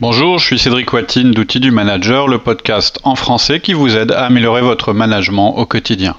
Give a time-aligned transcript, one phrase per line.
[0.00, 4.12] Bonjour, je suis Cédric Watine d'Outils du Manager, le podcast en français qui vous aide
[4.12, 6.16] à améliorer votre management au quotidien.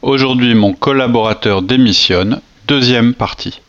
[0.00, 3.60] Aujourd'hui, mon collaborateur démissionne, deuxième partie.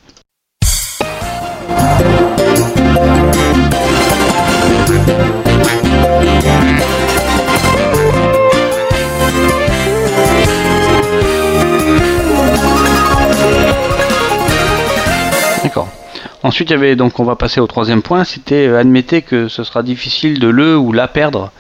[16.43, 19.47] Ensuite, il y avait donc, on va passer au troisième point, c'était euh, admettez que
[19.47, 21.51] ce sera difficile de le ou la perdre,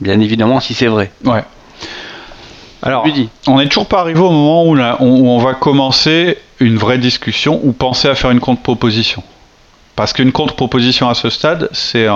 [0.00, 1.12] bien évidemment si c'est vrai.
[1.24, 1.44] Ouais.
[2.82, 3.06] Alors,
[3.46, 7.58] on n'est toujours pas arrivé au moment où, où on va commencer une vraie discussion
[7.62, 9.22] ou penser à faire une contre-proposition.
[9.96, 12.06] Parce qu'une contre-proposition à ce stade, c'est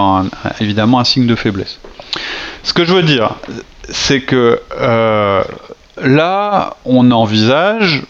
[0.60, 1.78] évidemment un signe de faiblesse.
[2.64, 3.37] Ce que je veux dire,
[3.88, 5.42] c'est que euh,
[6.02, 8.02] là, on envisage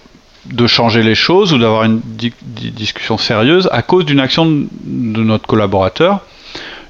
[0.53, 4.47] de changer les choses ou d'avoir une di- di- discussion sérieuse à cause d'une action
[4.47, 6.21] de notre collaborateur,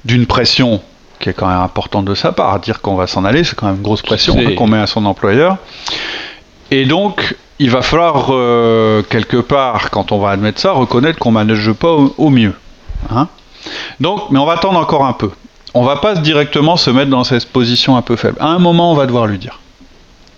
[0.05, 0.81] d'une pression
[1.19, 2.53] qui est quand même importante de sa part.
[2.53, 4.77] À dire qu'on va s'en aller, c'est quand même une grosse pression hein, qu'on met
[4.79, 5.57] à son employeur.
[6.71, 11.29] Et donc, il va falloir, euh, quelque part, quand on va admettre ça, reconnaître qu'on
[11.31, 12.53] ne manage pas au, au mieux.
[13.13, 13.27] Hein
[13.99, 15.31] donc, mais on va attendre encore un peu.
[15.73, 18.37] On va pas directement se mettre dans cette position un peu faible.
[18.39, 19.59] À un moment, on va devoir lui dire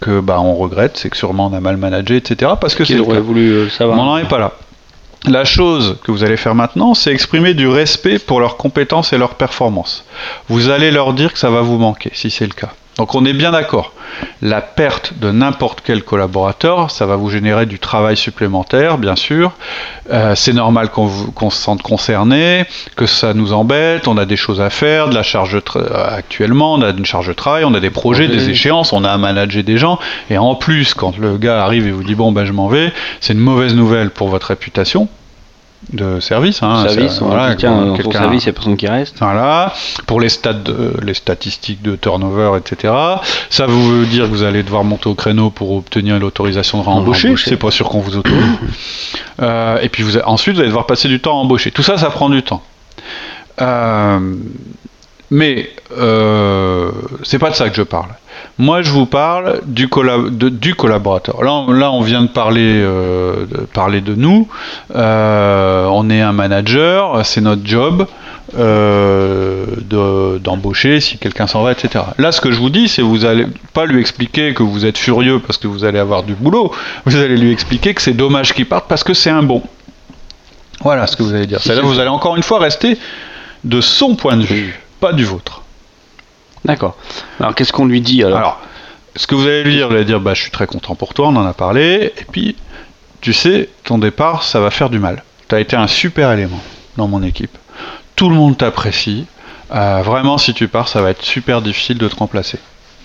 [0.02, 2.54] que bah on regrette, c'est que sûrement on a mal managé, etc.
[2.60, 3.98] Parce que c'est aurait voulu euh, savoir.
[3.98, 4.54] on n'en est pas là.
[5.26, 9.20] La chose que vous allez faire maintenant, c'est exprimer du respect pour leurs compétences et
[9.20, 10.04] leurs performances.
[10.50, 12.74] Vous allez leur dire que ça va vous manquer, si c'est le cas.
[13.02, 13.94] Donc on est bien d'accord.
[14.44, 19.54] La perte de n'importe quel collaborateur, ça va vous générer du travail supplémentaire, bien sûr.
[20.12, 24.62] Euh, c'est normal qu'on se sente concerné, que ça nous embête, on a des choses
[24.62, 27.74] à faire, de la charge de euh, actuellement, on a une charge de travail, on
[27.74, 28.40] a des projets, Projet.
[28.40, 29.98] des échéances, on a à manager des gens.
[30.30, 32.94] Et en plus, quand le gars arrive et vous dit bon ben je m'en vais,
[33.20, 35.08] c'est une mauvaise nouvelle pour votre réputation
[35.94, 36.62] de service.
[36.64, 39.18] Hein, service, Ça- on voilà, dans ton quelqu'un- service, il n'y a personne qui reste.
[39.20, 39.74] voilà,
[40.08, 42.94] pour les, stats de- les statistiques de turnover, etc.
[43.50, 47.34] Ça veut dire que vous allez devoir monter au créneau pour obtenir l'autorisation de réembaucher.
[47.38, 48.38] C'est pas sûr qu'on vous autorise.
[49.42, 51.72] Euh, et puis vous, ensuite, vous allez devoir passer du temps à embaucher.
[51.72, 52.62] Tout ça, ça prend du temps.
[53.60, 54.20] Euh,
[55.32, 56.92] mais euh,
[57.24, 58.10] c'est pas de ça que je parle.
[58.60, 61.44] Moi, je vous parle du, colla- de- du collaborateur.
[61.44, 64.48] Là, on, là, on vient de parler, euh, de, parler de nous.
[64.96, 65.71] Euh,
[66.02, 68.08] on est un manager, c'est notre job
[68.58, 72.04] euh, de- d'embaucher si quelqu'un s'en va, etc.
[72.18, 74.98] Là, ce que je vous dis, c'est vous allez pas lui expliquer que vous êtes
[74.98, 76.72] furieux parce que vous allez avoir du boulot.
[77.06, 79.62] Vous allez lui expliquer que c'est dommage qu'il parte parce que c'est un bon.
[80.82, 81.62] Voilà ce que vous allez dire.
[81.62, 82.98] C'est-à-dire que vous allez encore une fois rester
[83.64, 85.62] de son point de vue, pas du vôtre.
[86.66, 86.96] D'accord.
[87.40, 88.60] Alors qu'est-ce qu'on lui dit alors, Alors,
[89.16, 91.14] ce que vous allez lui dire, vous allez dire bah, Je suis très content pour
[91.14, 92.56] toi, on en a parlé, et puis,
[93.22, 95.24] tu sais, ton départ, ça va faire du mal.
[95.52, 96.62] Tu as été un super élément
[96.96, 97.58] dans mon équipe.
[98.16, 99.26] Tout le monde t'apprécie.
[99.74, 102.58] Euh, vraiment, si tu pars, ça va être super difficile de te remplacer.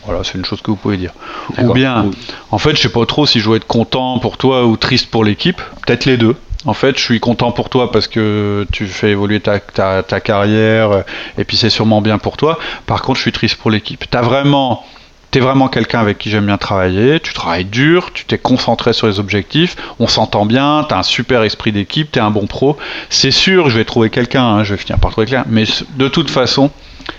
[0.04, 1.10] Voilà, c'est une chose que vous pouvez dire.
[1.58, 2.16] Ou bien, Oui.
[2.52, 5.10] en fait, je sais pas trop si je dois être content pour toi ou triste
[5.10, 5.60] pour l'équipe.
[5.84, 6.36] Peut-être les deux.
[6.66, 10.20] En fait, je suis content pour toi parce que tu fais évoluer ta, ta, ta
[10.20, 11.02] carrière
[11.38, 12.60] et puis c'est sûrement bien pour toi.
[12.86, 14.04] Par contre, je suis triste pour l'équipe.
[14.08, 14.86] T'as vraiment,
[15.30, 17.20] t'es vraiment quelqu'un avec qui j'aime bien travailler.
[17.20, 19.76] Tu travailles dur, tu t'es concentré sur les objectifs.
[19.98, 20.84] On s'entend bien.
[20.88, 22.10] T'as un super esprit d'équipe.
[22.12, 22.76] T'es un bon pro.
[23.10, 24.44] C'est sûr, je vais trouver quelqu'un.
[24.44, 25.44] hein, je vais finir par trouver quelqu'un.
[25.48, 25.64] Mais
[25.96, 26.70] de toute façon,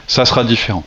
[0.07, 0.83] ça sera différent.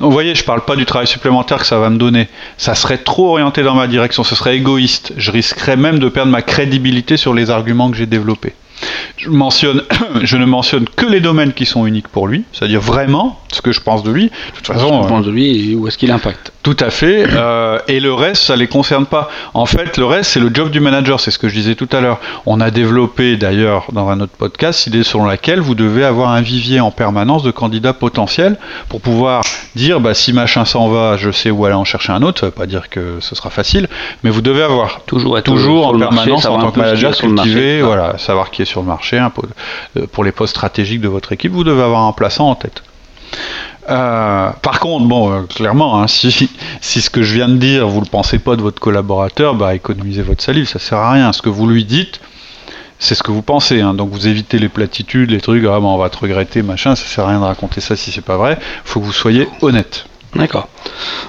[0.00, 2.28] Donc vous voyez, je parle pas du travail supplémentaire que ça va me donner.
[2.58, 5.14] Ça serait trop orienté dans ma direction, ce serait égoïste.
[5.16, 8.54] Je risquerais même de perdre ma crédibilité sur les arguments que j'ai développés.
[9.16, 9.82] Je, mentionne,
[10.22, 13.72] je ne mentionne que les domaines qui sont uniques pour lui, c'est-à-dire vraiment ce que
[13.72, 14.24] je pense de lui.
[14.24, 17.26] De toute façon, Je pense de lui et où est-ce qu'il impacte tout à fait.
[17.28, 19.28] euh, et le reste, ça les concerne pas.
[19.52, 21.18] En fait, le reste, c'est le job du manager.
[21.18, 22.20] C'est ce que je disais tout à l'heure.
[22.46, 26.40] On a développé d'ailleurs dans un autre podcast l'idée selon laquelle vous devez avoir un
[26.40, 28.58] vivier en permanence de candidats potentiels
[28.88, 29.42] pour pouvoir
[29.74, 32.40] dire bah, si machin s'en va, je sais où aller en chercher un autre.
[32.40, 33.88] Ça veut pas dire que ce sera facile,
[34.22, 35.00] mais vous devez avoir
[35.42, 38.86] Toujours en marché, permanence en tant que manager cultiver, voilà, savoir qui est sur le
[38.86, 39.20] marché.
[39.34, 39.42] peu,
[39.98, 42.82] euh, pour les postes stratégiques de votre équipe, vous devez avoir un plaçant en tête.
[43.88, 46.30] Euh, par contre, bon, euh, clairement, hein, si,
[46.80, 49.54] si ce que je viens de dire, vous ne le pensez pas de votre collaborateur,
[49.54, 51.32] bah, économisez votre salive, ça sert à rien.
[51.32, 52.20] Ce que vous lui dites,
[52.98, 53.80] c'est ce que vous pensez.
[53.80, 53.94] hein.
[53.94, 57.24] Donc vous évitez les platitudes, les trucs, ah, on va te regretter, machin, ça sert
[57.24, 58.58] à rien de raconter ça si c'est pas vrai.
[58.84, 60.06] faut que vous soyez honnête.
[60.34, 60.68] D'accord.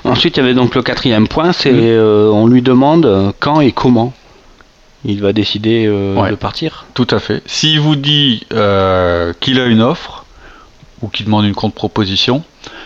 [0.06, 4.14] Ensuite, il y avait donc le quatrième point, c'est on lui demande quand et comment
[5.06, 6.30] il va décider euh, Ouais.
[6.32, 6.86] de partir.
[6.94, 7.42] Tout à fait.
[7.46, 10.26] S'il vous dit euh, qu'il a une offre
[11.02, 12.44] ou qu'il demande une contre-proposition,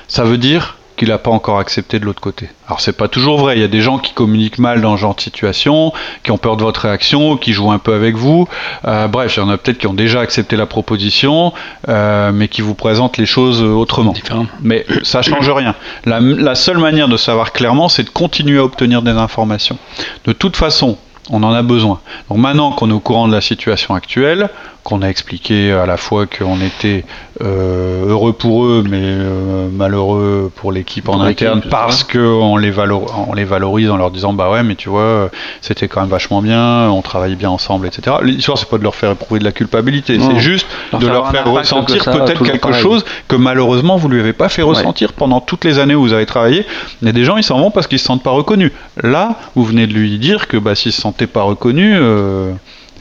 [0.08, 2.50] ça veut dire qu'il n'a pas encore accepté de l'autre côté.
[2.66, 5.02] Alors c'est pas toujours vrai, il y a des gens qui communiquent mal dans ce
[5.02, 5.94] genre de situation,
[6.24, 8.48] qui ont peur de votre réaction, qui jouent un peu avec vous.
[8.86, 11.54] Euh, bref, il y en a peut-être qui ont déjà accepté la proposition,
[11.88, 14.16] euh, mais qui vous présentent les choses autrement.
[14.64, 15.76] Mais ça change rien.
[16.06, 19.78] La, la seule manière de savoir clairement, c'est de continuer à obtenir des informations.
[20.26, 20.98] De toute façon,
[21.30, 22.00] on en a besoin.
[22.30, 24.50] Donc maintenant qu'on est au courant de la situation actuelle,
[24.88, 27.04] qu'on a expliqué à la fois qu'on était
[27.42, 33.34] euh, heureux pour eux, mais euh, malheureux pour l'équipe en interne, parce qu'on les, on
[33.34, 35.30] les valorise en leur disant bah ouais, mais tu vois,
[35.60, 38.16] c'était quand même vachement bien, on travaillait bien ensemble, etc.
[38.24, 40.68] L'histoire, c'est pas de leur faire éprouver de la culpabilité, c'est juste
[40.98, 45.12] de leur faire ressentir peut-être quelque chose que malheureusement vous lui avez pas fait ressentir
[45.12, 46.66] pendant toutes les années où vous avez travaillé.
[47.02, 48.72] Il y a des gens, ils s'en vont parce qu'ils se sentent pas reconnus.
[49.04, 52.54] Là, vous venez de lui dire que bah, s'il se sentait pas reconnu, euh,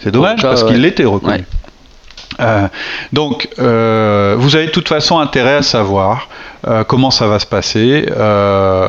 [0.03, 1.45] c'est dommage parce qu'il l'était reconnu.
[2.41, 2.69] Euh,
[3.13, 6.29] donc, euh, vous avez de toute façon intérêt à savoir
[6.67, 8.07] euh, comment ça va se passer.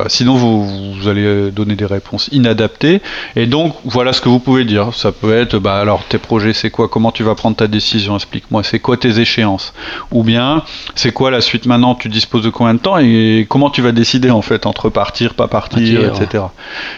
[0.07, 3.01] sinon, vous, allez donner des réponses inadaptées.
[3.35, 4.93] Et donc, voilà ce que vous pouvez dire.
[4.93, 6.87] Ça peut être, bah alors, tes projets, c'est quoi?
[6.87, 8.15] Comment tu vas prendre ta décision?
[8.15, 8.63] Explique-moi.
[8.63, 9.73] C'est quoi tes échéances?
[10.11, 10.63] Ou bien,
[10.95, 11.65] c'est quoi la suite?
[11.65, 12.97] Maintenant Tu disposes de combien de temps?
[12.97, 16.45] Et comment tu vas décider en fait entre partir, pas partir, etc.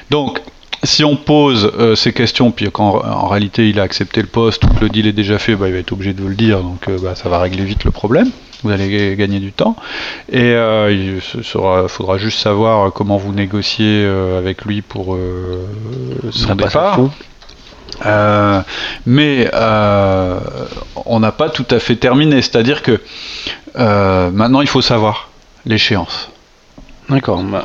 [0.10, 0.42] Donc,
[0.84, 4.64] si on pose euh, ces questions, puis qu'en en réalité il a accepté le poste
[4.64, 6.36] ou que le deal est déjà fait, bah, il va être obligé de vous le
[6.36, 8.30] dire, donc euh, bah, ça va régler vite le problème.
[8.64, 9.78] Vous allez gagner du temps.
[10.30, 14.06] Et euh, il faudra juste savoir comment vous négociez
[14.38, 15.18] avec lui pour
[16.32, 17.00] son départ.
[19.06, 19.50] mais
[21.06, 22.42] on n'a pas tout à fait terminé.
[22.42, 23.00] C'est-à-dire que
[23.78, 25.30] maintenant il faut savoir
[25.66, 26.30] l'échéance.
[27.10, 27.42] D'accord.
[27.44, 27.64] Bah,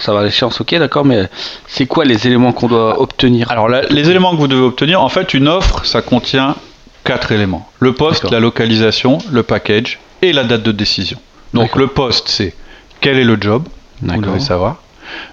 [0.00, 1.28] ça va l'échéance, ok, d'accord, mais
[1.66, 3.50] c'est quoi les éléments qu'on doit obtenir?
[3.50, 6.56] Alors, les éléments que vous devez obtenir, en fait, une offre, ça contient
[7.04, 11.18] quatre éléments le poste, la localisation, le package et la date de décision.
[11.54, 12.54] Donc, le poste, c'est
[13.00, 13.64] quel est le job
[14.00, 14.76] Vous devez savoir.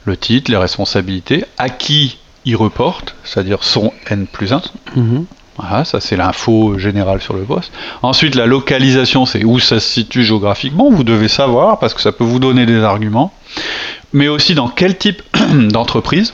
[0.03, 4.61] Le titre, les responsabilités, à qui il reporte, c'est-à-dire son N plus 1.
[4.95, 5.25] Mhm.
[5.59, 7.71] Voilà, ça c'est l'info générale sur le poste.
[8.01, 10.89] Ensuite, la localisation, c'est où ça se situe géographiquement.
[10.89, 13.33] Vous devez savoir parce que ça peut vous donner des arguments
[14.13, 15.21] mais aussi dans quel type
[15.71, 16.33] d'entreprise.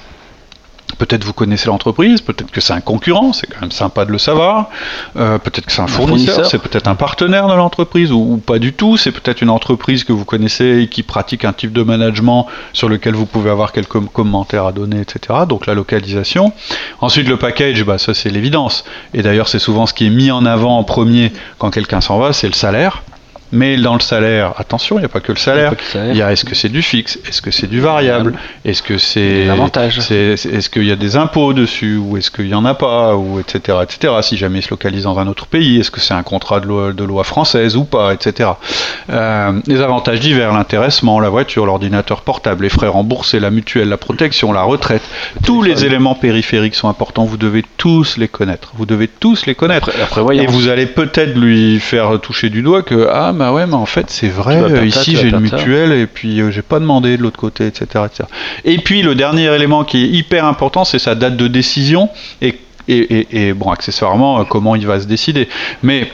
[0.98, 4.18] Peut-être vous connaissez l'entreprise, peut-être que c'est un concurrent, c'est quand même sympa de le
[4.18, 4.70] savoir.
[5.18, 8.74] Euh, peut-être que c'est un, fournisseur, c'est peut-être un partenaire de l'entreprise ou, pas du
[8.74, 8.98] tout.
[8.98, 12.90] C'est peut-être une entreprise que vous connaissez et qui pratique un type de management sur
[12.90, 15.40] lequel vous pouvez avoir quelques commentaires à donner, etc.
[15.48, 16.54] Donc la localisation.
[17.02, 18.86] Ensuite le package, bah, ça c'est l'évidence.
[19.14, 22.20] Et d'ailleurs c'est souvent ce qui est mis en avant en premier quand quelqu'un s'en
[22.20, 23.04] va, c'est le salaire.
[23.56, 25.74] Mais dans le salaire, attention, il n'y a pas que le salaire.
[25.96, 28.98] Il y a est-ce que c'est du fixe, est-ce que c'est du variable, est-ce que
[28.98, 32.74] c'est l'avantage, est-ce qu'il y a des impôts dessus ou est-ce qu'il n'y en a
[32.74, 34.14] pas ou etc etc.
[34.22, 36.68] Si jamais il se localise dans un autre pays, est-ce que c'est un contrat de
[36.68, 38.50] loi, de loi française ou pas, etc.
[39.10, 43.98] Euh, les avantages divers, l'intéressement, la voiture, l'ordinateur portable, les frais remboursés, la mutuelle, la
[43.98, 45.04] protection, la retraite,
[45.44, 47.26] tous les éléments périphériques sont importants.
[47.26, 48.72] Vous devez tous les connaître.
[48.76, 49.90] Vous devez tous les connaître.
[50.34, 53.86] Et vous allez peut-être lui faire toucher du doigt que ah bah ouais, mais en
[53.86, 57.22] fait, c'est vrai, euh, ici j'ai une mutuelle et puis euh, j'ai pas demandé de
[57.22, 58.06] l'autre côté, etc.,
[58.64, 62.10] Et puis le dernier élément qui est hyper important, c'est sa date de décision
[62.42, 62.58] et,
[62.88, 65.48] et, bon, accessoirement, euh, comment il va se décider.
[65.84, 66.12] Mais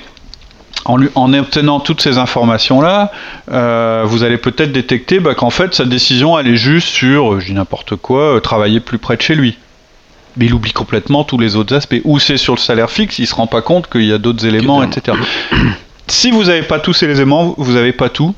[0.84, 3.14] en, en, obtenant toutes ces informations-là,
[3.48, 7.54] vous allez peut-être détecter bah, qu'en fait sa décision elle est juste sur, je dis
[7.54, 9.58] n'importe quoi, travailler plus près de chez lui.
[10.36, 12.02] Mais il oublie complètement tous les autres aspects.
[12.04, 14.46] Ou c'est sur le salaire fixe, il se rend pas compte qu'il y a d'autres
[14.46, 15.18] éléments, etc
[16.08, 18.34] si vous n'avez pas tous ces éléments, vous n'avez pas tout.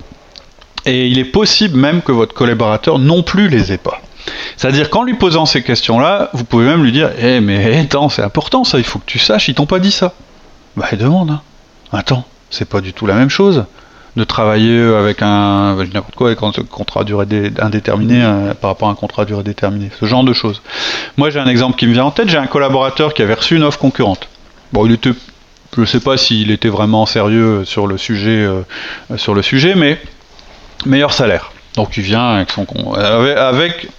[0.85, 4.01] Et il est possible même que votre collaborateur non plus les ait pas.
[4.57, 8.21] C'est-à-dire qu'en lui posant ces questions-là, vous pouvez même lui dire Eh, mais attends, c'est
[8.21, 10.13] important ça, il faut que tu saches, ils t'ont pas dit ça.
[10.75, 11.31] Bah, il demande.
[11.31, 11.41] Hein.
[11.91, 13.65] Attends, c'est pas du tout la même chose
[14.15, 15.75] de travailler avec un
[16.69, 17.25] contrat durée
[17.59, 20.61] indéterminé euh, par rapport à un contrat durée déterminée ce genre de choses
[21.17, 23.55] moi j'ai un exemple qui me vient en tête j'ai un collaborateur qui avait reçu
[23.55, 24.27] une offre concurrente
[24.71, 25.13] bon il était
[25.75, 28.61] je ne sais pas s'il était vraiment sérieux sur le sujet, euh,
[29.17, 29.99] sur le sujet, mais
[30.85, 31.51] meilleur salaire.
[31.75, 32.67] Donc il vient avec son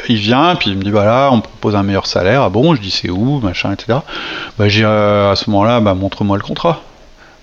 [0.08, 2.42] il vient puis il me dit voilà on propose un meilleur salaire.
[2.42, 2.74] Ah bon?
[2.74, 3.40] Je dis c'est où?
[3.40, 3.98] Machin etc
[4.58, 6.82] bah j'ai euh, à ce moment-là bah montre-moi le contrat.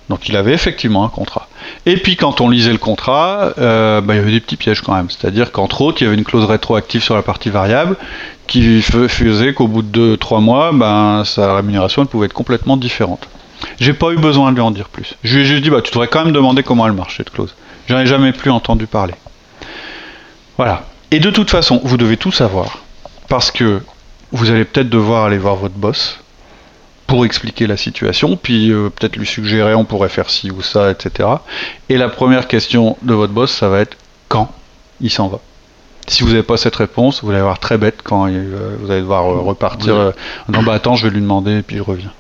[0.09, 1.47] Donc il avait effectivement un contrat.
[1.85, 4.81] Et puis quand on lisait le contrat euh, bah, il y avait des petits pièges
[4.81, 5.09] quand même.
[5.09, 7.97] C'est-à-dire qu'entre autres il y avait une clause rétroactive sur la partie variable
[8.47, 13.27] qui faisait qu'au bout de 2-3 mois ben sa rémunération pouvait être complètement différente
[13.79, 15.15] j'ai pas eu besoin de lui en dire plus.
[15.23, 17.29] Je lui ai juste dit, bah, tu devrais quand même demander comment elle marche, cette
[17.29, 17.55] clause.
[17.87, 19.15] J'en ai jamais plus entendu parler.
[20.57, 20.85] Voilà.
[21.11, 22.79] Et de toute façon, vous devez tout savoir.
[23.27, 23.81] Parce que
[24.31, 26.19] vous allez peut-être devoir aller voir votre boss
[27.07, 30.91] pour expliquer la situation, puis euh, peut-être lui suggérer on pourrait faire ci ou ça,
[30.91, 31.27] etc.
[31.89, 33.97] Et la première question de votre boss, ça va être
[34.29, 34.49] quand
[35.01, 35.39] il s'en va?
[36.07, 39.01] Si vous n'avez pas cette réponse, vous allez avoir très bête quand euh, vous allez
[39.01, 39.93] devoir euh, repartir.
[39.93, 40.11] euh,
[40.47, 42.11] non, bah attends, je vais lui demander et puis je reviens.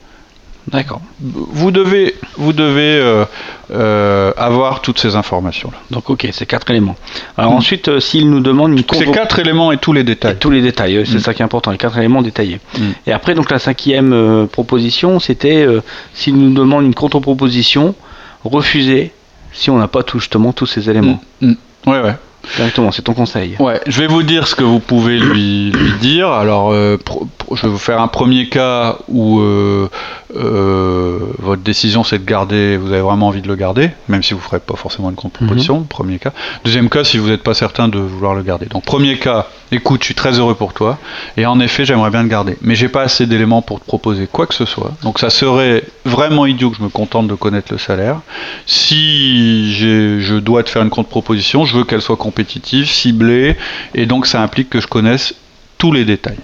[0.67, 1.01] D'accord.
[1.19, 3.25] Vous devez, vous devez euh,
[3.71, 5.77] euh, avoir toutes ces informations-là.
[5.89, 6.95] Donc ok, c'est quatre éléments.
[7.37, 7.55] Alors Mm.
[7.55, 10.33] ensuite, euh, s'il nous demande une C'est convo- quatre éléments et tous les détails.
[10.33, 11.19] Et tous les détails, c'est Mm.
[11.21, 12.59] ça qui est important, les quatre éléments détaillés.
[12.77, 12.81] Mm.
[13.07, 15.65] Et après, donc la cinquième proposition, c'était
[16.13, 17.95] s'il nous demande une contre-proposition,
[18.43, 19.11] refuser
[19.53, 21.21] si on n'a pas tout, justement tous ces éléments.
[21.41, 21.55] Ouais,
[22.01, 22.15] ouais.
[22.55, 23.55] Directement, c'est ton conseil.
[23.59, 26.29] Ouais, je vais vous dire ce que vous pouvez lui, lui dire.
[26.29, 29.89] Alors, euh, pro- pro- je vais vous faire un premier cas où euh,
[30.35, 34.33] euh, votre décision c'est de garder, vous avez vraiment envie de le garder, même si
[34.33, 35.81] vous ne ferez pas forcément une contre-proposition.
[35.83, 36.31] Premier cas.
[36.65, 38.65] Deuxième cas, si vous n'êtes pas certain de vouloir le garder.
[38.65, 40.97] Donc, premier cas, écoute, je suis très heureux pour toi,
[41.37, 44.27] et en effet, j'aimerais bien le garder, mais j'ai pas assez d'éléments pour te proposer
[44.31, 44.91] quoi que ce soit.
[45.03, 48.17] Donc, ça serait vraiment idiot que je me contente de connaître le salaire.
[48.65, 53.57] Si je dois te faire une contre-proposition, je veux qu'elle soit compétitive, ciblée,
[53.93, 55.35] et donc ça implique que je connaisse
[55.77, 56.39] tous les détails.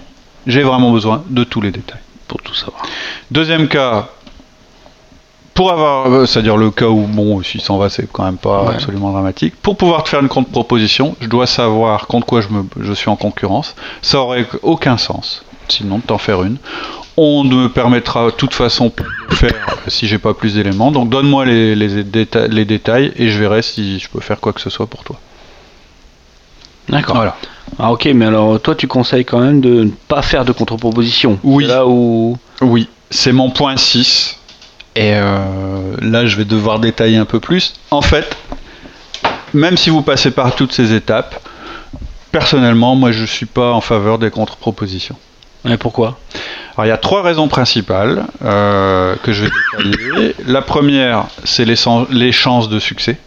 [0.46, 2.00] J'ai vraiment besoin de tous les détails.
[2.26, 2.82] Pour tout savoir.
[3.30, 4.08] Deuxième cas,
[5.54, 8.64] pour avoir, euh, c'est-à-dire le cas où, bon, s'il s'en va, c'est quand même pas
[8.64, 8.74] Ouais.
[8.74, 9.54] absolument dramatique.
[9.62, 13.08] Pour pouvoir te faire une contre-proposition, je dois savoir contre quoi je, me, je suis
[13.08, 13.74] en concurrence.
[14.02, 16.58] Ça aurait aucun sens, sinon, de t'en faire une.
[17.16, 19.54] On ne me permettra de toute façon de le faire
[19.88, 20.92] si j'ai pas plus d'éléments.
[20.92, 24.52] Donc donne-moi les, les, déta- les détails et je verrai si je peux faire quoi
[24.52, 25.18] que ce soit pour toi.
[26.88, 27.16] D'accord.
[27.16, 27.36] Voilà.
[27.78, 31.38] Ah ok, mais alors toi tu conseilles quand même de ne pas faire de contre-proposition.
[31.42, 31.64] Oui.
[31.66, 32.36] C'est Là où...
[32.60, 34.38] Oui, c'est mon point 6.
[34.96, 37.74] Et euh, là, je vais devoir détailler un peu plus.
[37.92, 38.36] En fait,
[39.54, 41.40] même si vous passez par toutes ces étapes,
[42.32, 45.14] personnellement, moi, je ne suis pas en faveur des contre-propositions.
[45.64, 46.18] Ouais, pourquoi?
[46.74, 49.50] Alors, il y a trois raisons principales euh, que je vais
[49.84, 50.34] détailler.
[50.46, 53.18] La première, c'est les chances de succès,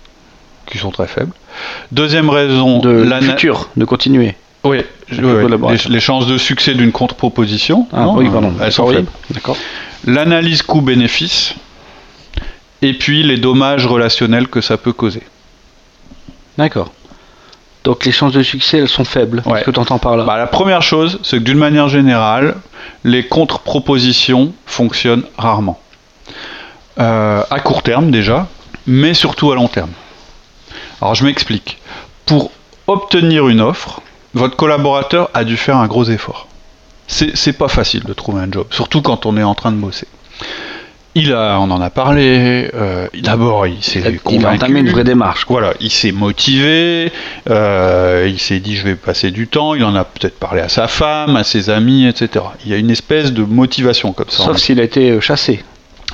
[0.66, 1.34] qui sont très faibles.
[1.92, 4.36] Deuxième raison, De l'ana- futur, de continuer.
[4.64, 5.24] Oui, la
[5.58, 8.54] ouais, les, chances de succès d'une contre-proposition, Ah non, oui, pardon.
[8.62, 8.96] elles sont Oui.
[8.96, 9.10] faibles.
[9.32, 9.58] D'accord.
[10.06, 11.56] l'analyse coût-bénéfice,
[12.84, 15.24] et puis les dommages relationnels que ça peut causer.
[16.58, 16.92] D'accord.
[17.84, 19.42] Donc les chances de succès, elles sont faibles.
[19.46, 19.54] Ouais.
[19.54, 20.24] Qu'est-ce que tu entends par là?
[20.26, 22.56] Bah, la première chose, c'est que d'une manière générale,
[23.04, 25.80] les contre-propositions fonctionnent rarement.
[27.00, 28.48] Euh, à court terme déjà,
[28.86, 29.90] mais surtout à long terme.
[31.02, 31.78] Alors je m'explique.
[32.26, 32.52] Pour
[32.88, 34.02] obtenir une offre,
[34.34, 36.48] votre collaborateur a dû faire un gros effort.
[37.08, 40.08] C'est pas facile de trouver un job, surtout quand on est en train de bosser.
[41.14, 42.70] Il a, on en a parlé.
[42.74, 44.56] euh, D'abord, il s'est a- Il a convaincu.
[44.56, 45.44] entamé une vraie démarche.
[45.44, 45.60] quoi.
[45.60, 47.12] Voilà, il s'est motivé,
[47.50, 50.70] euh, il s'est dit je vais passer du temps, il en a peut-être parlé à
[50.70, 52.46] sa femme, à ses amis, etc.
[52.64, 54.46] Il y a une espèce de motivation comme ça.
[54.46, 55.66] Sauf s'il a été chassé.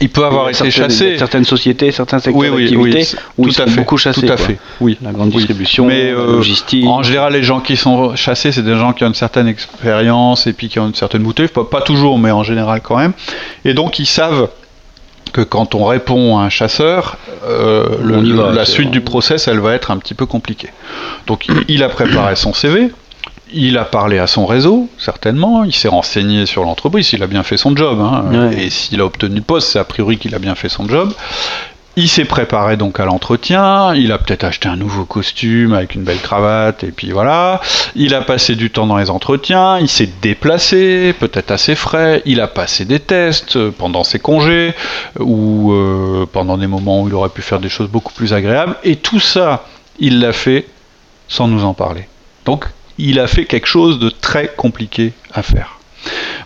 [0.01, 1.17] Il peut avoir Il été certaines- chassé.
[1.17, 3.97] Certaines sociétés, certains secteurs Oui, oui, d'activité oui, où tout ils à sont fait, beaucoup
[3.97, 4.21] chassés.
[4.21, 4.45] tout à quoi.
[4.45, 4.57] fait.
[4.81, 4.97] Oui.
[5.01, 6.85] La grande distribution, Mais, la euh, logistique.
[6.85, 10.47] En général, les gens qui sont chassés, c'est des gens qui ont une certaine expérience
[10.47, 11.47] et puis qui ont une certaine bouteille.
[11.47, 13.13] Pas, pas toujours, mais en général quand même.
[13.65, 14.49] Et donc, ils savent
[15.33, 19.59] que quand on répond à un chasseur, euh, le- va, la suite du process, elle
[19.59, 20.69] va être un petit peu compliquée.
[21.27, 22.91] Donc, il a préparé son CV.
[23.53, 25.63] Il a parlé à son réseau, certainement.
[25.63, 27.13] Il s'est renseigné sur l'entreprise.
[27.13, 27.99] Il a bien fait son job.
[28.01, 28.25] hein.
[28.49, 28.63] Ouais.
[28.65, 31.13] Et s'il a obtenu le poste, c'est a priori qu'il a bien fait son job.
[31.99, 36.03] Il s'est préparé donc à l'entretien, il a peut-être acheté un nouveau costume avec une
[36.03, 37.59] belle cravate, et puis voilà.
[37.95, 42.39] Il a passé du temps dans les entretiens, il s'est déplacé, peut-être assez frais, il
[42.39, 44.75] a passé des tests euh, pendant ses congés,
[45.19, 48.75] ou euh, pendant des moments où il aurait pu faire des choses beaucoup plus agréables,
[48.83, 49.65] et tout ça,
[49.97, 50.67] il l'a fait
[51.27, 52.07] sans nous en parler.
[52.45, 52.65] Donc,
[52.97, 55.79] il a fait quelque chose de très compliqué à faire.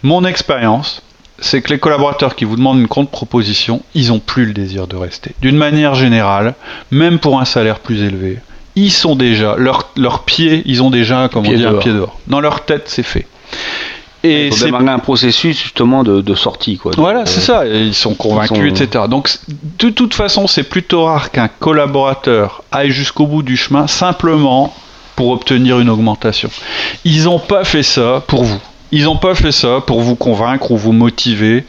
[0.04, 1.02] Mon expérience,
[1.40, 4.96] c'est que les collaborateurs qui vous demandent une contre-proposition, ils n'ont plus le désir de
[4.96, 5.32] rester.
[5.42, 6.56] D'une manière générale,
[6.92, 8.40] même pour un salaire plus élevé,
[8.76, 11.84] ils sont déjà, leurs leurs pieds, ils ont déjà, comment Pied dire, un dehors.
[11.84, 12.20] pied dehors.
[12.28, 13.28] Dans leur tête, c'est fait.
[14.24, 16.78] Et Il faut c'est démarrer un processus justement de, de sortie.
[16.78, 16.92] Quoi.
[16.96, 17.66] voilà, c'est ça.
[17.68, 19.06] et Ils sont convaincus, Ils sont- etc.
[19.10, 19.30] Donc,
[19.80, 24.74] de toute façon, c'est plutôt rare qu'un collaborateur aille jusqu'au bout du chemin simplement
[25.22, 26.50] pour obtenir une augmentation.
[27.06, 28.60] Ils n'ont pas fait ça pour vous.
[28.92, 31.64] Ils n'ont pas fait ça pour vous convaincre ou vous motiver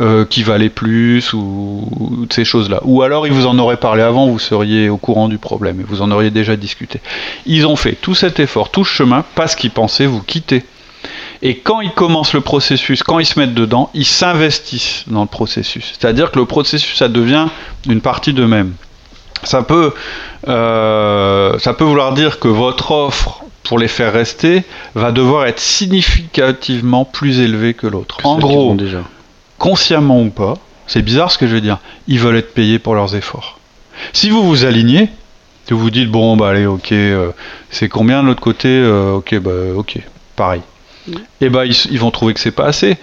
[0.00, 2.80] euh, qu'il valait plus ou, ou ces choses-là.
[2.82, 5.84] Ou alors ils vous en auraient parlé avant, vous seriez au courant du problème et
[5.84, 7.00] vous en auriez déjà discuté.
[7.46, 10.64] Ils ont fait tout cet effort, tout ce chemin parce qu'ils pensaient vous quitter.
[11.42, 15.28] Et quand ils commencent le processus, quand ils se mettent dedans, ils s'investissent dans le
[15.28, 15.94] processus.
[15.96, 17.46] C'est-à-dire que le processus, ça devient
[17.88, 18.74] une partie d'eux-mêmes.
[19.46, 19.94] Ça peut,
[20.48, 25.60] euh, ça peut vouloir dire que votre offre pour les faire rester va devoir être
[25.60, 28.18] significativement plus élevée que l'autre.
[28.24, 29.02] En gros, déjà.
[29.58, 30.54] consciemment ou pas,
[30.86, 33.58] c'est bizarre ce que je veux dire, ils veulent être payés pour leurs efforts.
[34.12, 35.10] Si vous vous alignez,
[35.70, 37.32] Vous vous dites, bon, bah allez, ok, euh,
[37.70, 39.98] c'est combien de l'autre côté euh, Ok, bah ok,
[40.36, 40.60] pareil.
[41.08, 42.96] Et eh bah ils, vont trouver que c'est pas assez.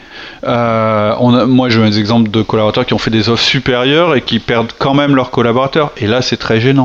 [0.44, 4.16] Euh, on a, moi, j'ai des exemples de collaborateurs qui ont fait des offres supérieures
[4.16, 5.92] et qui perdent quand même leurs collaborateurs.
[5.98, 6.84] Et là, c'est très gênant.